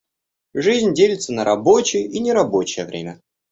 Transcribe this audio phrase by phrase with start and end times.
[0.55, 3.21] Жизнь делится на рабочее и нерабочее время.